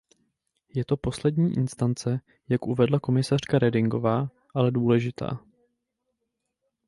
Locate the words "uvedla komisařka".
2.67-3.59